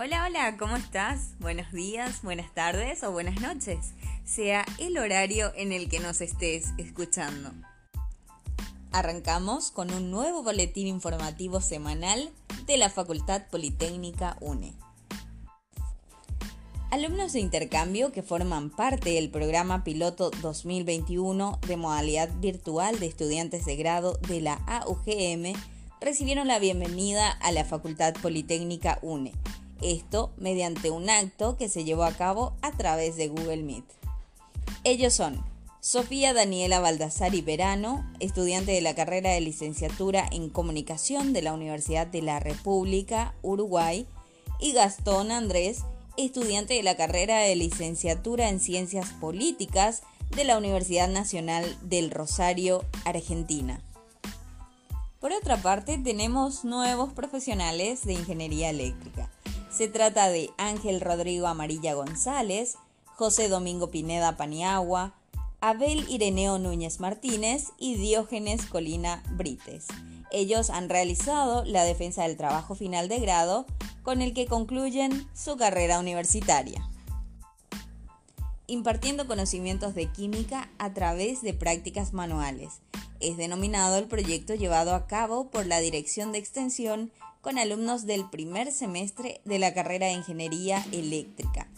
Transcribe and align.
Hola, 0.00 0.26
hola, 0.28 0.56
¿cómo 0.56 0.76
estás? 0.76 1.32
Buenos 1.40 1.72
días, 1.72 2.22
buenas 2.22 2.54
tardes 2.54 3.02
o 3.02 3.10
buenas 3.10 3.40
noches, 3.40 3.94
sea 4.24 4.64
el 4.78 4.96
horario 4.96 5.50
en 5.56 5.72
el 5.72 5.88
que 5.88 5.98
nos 5.98 6.20
estés 6.20 6.66
escuchando. 6.78 7.50
Arrancamos 8.92 9.72
con 9.72 9.90
un 9.90 10.12
nuevo 10.12 10.44
boletín 10.44 10.86
informativo 10.86 11.60
semanal 11.60 12.30
de 12.66 12.76
la 12.76 12.90
Facultad 12.90 13.48
Politécnica 13.50 14.36
UNE. 14.40 14.72
Alumnos 16.92 17.32
de 17.32 17.40
intercambio 17.40 18.12
que 18.12 18.22
forman 18.22 18.70
parte 18.70 19.10
del 19.10 19.30
programa 19.30 19.82
piloto 19.82 20.30
2021 20.30 21.58
de 21.66 21.76
modalidad 21.76 22.30
virtual 22.38 23.00
de 23.00 23.06
estudiantes 23.06 23.64
de 23.64 23.74
grado 23.74 24.12
de 24.28 24.42
la 24.42 24.60
AUGM 24.68 25.54
recibieron 26.00 26.46
la 26.46 26.60
bienvenida 26.60 27.32
a 27.32 27.50
la 27.50 27.64
Facultad 27.64 28.14
Politécnica 28.22 29.00
UNE. 29.02 29.32
Esto 29.82 30.32
mediante 30.36 30.90
un 30.90 31.08
acto 31.08 31.56
que 31.56 31.68
se 31.68 31.84
llevó 31.84 32.04
a 32.04 32.12
cabo 32.12 32.54
a 32.62 32.72
través 32.72 33.16
de 33.16 33.28
Google 33.28 33.62
Meet. 33.62 33.84
Ellos 34.84 35.14
son 35.14 35.44
Sofía 35.80 36.34
Daniela 36.34 36.80
Baldassari 36.80 37.40
Verano, 37.40 38.04
estudiante 38.18 38.72
de 38.72 38.80
la 38.80 38.94
carrera 38.94 39.30
de 39.30 39.40
licenciatura 39.40 40.28
en 40.30 40.50
comunicación 40.50 41.32
de 41.32 41.42
la 41.42 41.52
Universidad 41.52 42.06
de 42.06 42.20
la 42.20 42.40
República, 42.40 43.34
Uruguay, 43.42 44.06
y 44.60 44.72
Gastón 44.72 45.30
Andrés, 45.30 45.84
estudiante 46.16 46.74
de 46.74 46.82
la 46.82 46.96
carrera 46.96 47.38
de 47.38 47.54
licenciatura 47.54 48.48
en 48.48 48.58
Ciencias 48.58 49.10
Políticas 49.20 50.02
de 50.30 50.44
la 50.44 50.58
Universidad 50.58 51.08
Nacional 51.08 51.78
del 51.82 52.10
Rosario, 52.10 52.84
Argentina. 53.04 53.80
Por 55.20 55.32
otra 55.32 55.56
parte, 55.56 55.98
tenemos 55.98 56.64
nuevos 56.64 57.12
profesionales 57.12 58.04
de 58.04 58.14
ingeniería 58.14 58.70
eléctrica. 58.70 59.27
Se 59.70 59.86
trata 59.86 60.28
de 60.30 60.50
Ángel 60.56 61.00
Rodrigo 61.00 61.46
Amarilla 61.46 61.94
González, 61.94 62.76
José 63.16 63.48
Domingo 63.48 63.90
Pineda 63.90 64.36
Paniagua, 64.36 65.14
Abel 65.60 66.08
Ireneo 66.08 66.58
Núñez 66.58 67.00
Martínez 67.00 67.72
y 67.78 67.96
Diógenes 67.96 68.64
Colina 68.66 69.22
Brites. 69.32 69.86
Ellos 70.30 70.70
han 70.70 70.88
realizado 70.88 71.64
la 71.64 71.84
defensa 71.84 72.22
del 72.22 72.36
trabajo 72.36 72.74
final 72.74 73.08
de 73.08 73.18
grado 73.18 73.66
con 74.02 74.22
el 74.22 74.32
que 74.32 74.46
concluyen 74.46 75.28
su 75.34 75.56
carrera 75.56 75.98
universitaria. 75.98 76.88
Impartiendo 78.66 79.26
conocimientos 79.26 79.94
de 79.94 80.06
química 80.06 80.70
a 80.78 80.94
través 80.94 81.42
de 81.42 81.54
prácticas 81.54 82.12
manuales. 82.12 82.80
Es 83.20 83.36
denominado 83.36 83.96
el 83.96 84.06
proyecto 84.06 84.54
llevado 84.54 84.94
a 84.94 85.06
cabo 85.06 85.50
por 85.50 85.66
la 85.66 85.80
Dirección 85.80 86.32
de 86.32 86.38
Extensión 86.38 87.10
con 87.40 87.58
alumnos 87.58 88.06
del 88.06 88.28
primer 88.30 88.72
semestre 88.72 89.40
de 89.44 89.58
la 89.58 89.74
carrera 89.74 90.06
de 90.06 90.12
Ingeniería 90.12 90.84
Eléctrica. 90.92 91.68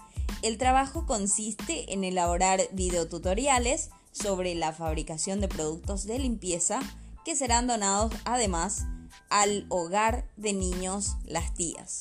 El 0.42 0.58
trabajo 0.58 1.06
consiste 1.06 1.92
en 1.92 2.04
elaborar 2.04 2.60
videotutoriales 2.72 3.90
sobre 4.12 4.54
la 4.54 4.72
fabricación 4.72 5.40
de 5.40 5.48
productos 5.48 6.06
de 6.06 6.18
limpieza 6.18 6.80
que 7.24 7.36
serán 7.36 7.66
donados 7.66 8.12
además 8.24 8.86
al 9.28 9.66
hogar 9.68 10.28
de 10.36 10.52
niños 10.52 11.16
Las 11.24 11.54
Tías. 11.54 12.00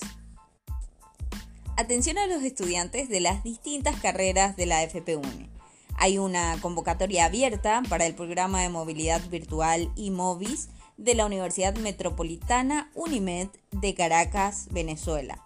Atención 1.78 2.18
a 2.18 2.28
los 2.28 2.44
estudiantes 2.44 3.08
de 3.08 3.20
las 3.20 3.44
distintas 3.44 3.96
carreras 4.02 4.58
de 4.58 4.66
la 4.66 4.84
FP1. 4.84 5.59
Hay 6.02 6.18
una 6.18 6.58
convocatoria 6.62 7.26
abierta 7.26 7.84
para 7.90 8.06
el 8.06 8.16
programa 8.16 8.62
de 8.62 8.70
movilidad 8.70 9.22
virtual 9.30 9.92
IMOVIS 9.98 10.70
de 10.96 11.14
la 11.14 11.26
Universidad 11.26 11.76
Metropolitana 11.76 12.90
UNIMED 12.96 13.50
de 13.72 13.96
Caracas, 13.96 14.68
Venezuela. 14.72 15.46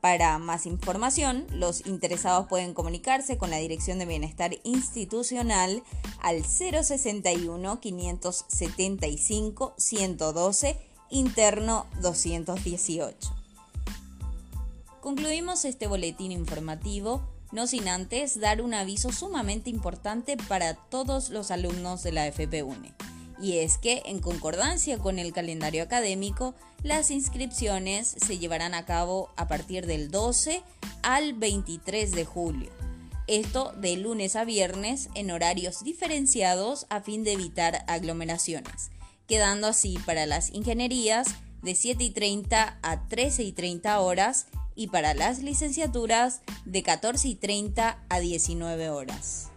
Para 0.00 0.38
más 0.38 0.64
información, 0.64 1.46
los 1.50 1.86
interesados 1.86 2.46
pueden 2.46 2.72
comunicarse 2.72 3.36
con 3.36 3.50
la 3.50 3.58
Dirección 3.58 3.98
de 3.98 4.06
Bienestar 4.06 4.56
Institucional 4.64 5.82
al 6.22 6.42
061 6.46 7.80
575 7.80 9.74
112 9.76 10.78
interno 11.10 11.84
218. 12.00 13.34
Concluimos 15.02 15.66
este 15.66 15.88
boletín 15.88 16.32
informativo, 16.32 17.28
no 17.54 17.66
sin 17.66 17.88
antes 17.88 18.38
dar 18.38 18.60
un 18.60 18.74
aviso 18.74 19.12
sumamente 19.12 19.70
importante 19.70 20.36
para 20.36 20.74
todos 20.74 21.30
los 21.30 21.50
alumnos 21.50 22.02
de 22.02 22.12
la 22.12 22.28
FP1 22.28 22.94
y 23.40 23.58
es 23.58 23.78
que, 23.78 24.02
en 24.06 24.20
concordancia 24.20 24.98
con 24.98 25.18
el 25.18 25.32
calendario 25.32 25.82
académico, 25.82 26.54
las 26.82 27.10
inscripciones 27.10 28.14
se 28.16 28.38
llevarán 28.38 28.74
a 28.74 28.84
cabo 28.84 29.30
a 29.36 29.48
partir 29.48 29.86
del 29.86 30.10
12 30.10 30.62
al 31.02 31.34
23 31.34 32.12
de 32.12 32.24
julio. 32.24 32.70
Esto 33.26 33.72
de 33.76 33.96
lunes 33.96 34.36
a 34.36 34.44
viernes 34.44 35.08
en 35.14 35.30
horarios 35.30 35.82
diferenciados 35.82 36.86
a 36.90 37.00
fin 37.00 37.24
de 37.24 37.32
evitar 37.32 37.84
aglomeraciones, 37.86 38.90
quedando 39.26 39.66
así 39.66 39.98
para 40.04 40.26
las 40.26 40.52
ingenierías 40.52 41.28
de 41.62 41.74
7 41.74 42.04
y 42.04 42.10
30 42.10 42.78
a 42.82 43.08
13 43.08 43.42
y 43.42 43.52
30 43.52 43.98
horas 44.00 44.46
y 44.74 44.88
para 44.88 45.14
las 45.14 45.38
licenciaturas 45.40 46.40
de 46.64 46.82
14 46.82 47.28
y 47.28 47.34
30 47.34 47.98
a 48.08 48.20
19 48.20 48.90
horas. 48.90 49.50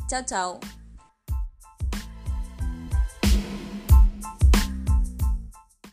Chao, 0.08 0.26
chao. 0.26 0.60